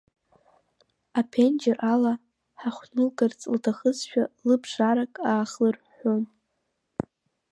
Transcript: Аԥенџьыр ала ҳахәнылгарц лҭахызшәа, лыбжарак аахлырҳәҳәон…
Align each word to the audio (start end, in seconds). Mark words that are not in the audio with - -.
Аԥенџьыр 1.19 1.77
ала 1.93 2.13
ҳахәнылгарц 2.59 3.39
лҭахызшәа, 3.55 4.23
лыбжарак 4.47 5.13
аахлырҳәҳәон… 5.31 6.23